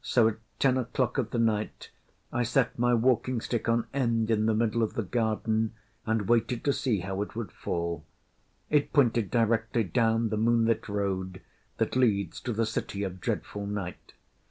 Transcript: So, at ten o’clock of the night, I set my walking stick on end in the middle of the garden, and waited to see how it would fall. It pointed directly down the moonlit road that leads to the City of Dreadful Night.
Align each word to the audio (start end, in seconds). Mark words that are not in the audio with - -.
So, 0.00 0.28
at 0.28 0.36
ten 0.58 0.78
o’clock 0.78 1.18
of 1.18 1.30
the 1.30 1.38
night, 1.38 1.90
I 2.32 2.42
set 2.42 2.78
my 2.78 2.94
walking 2.94 3.42
stick 3.42 3.68
on 3.68 3.86
end 3.92 4.30
in 4.30 4.46
the 4.46 4.54
middle 4.54 4.82
of 4.82 4.94
the 4.94 5.02
garden, 5.02 5.74
and 6.06 6.26
waited 6.26 6.64
to 6.64 6.72
see 6.72 7.00
how 7.00 7.20
it 7.20 7.36
would 7.36 7.52
fall. 7.52 8.02
It 8.70 8.94
pointed 8.94 9.30
directly 9.30 9.84
down 9.84 10.30
the 10.30 10.38
moonlit 10.38 10.88
road 10.88 11.42
that 11.76 11.96
leads 11.96 12.40
to 12.44 12.54
the 12.54 12.64
City 12.64 13.02
of 13.02 13.20
Dreadful 13.20 13.66
Night. 13.66 14.14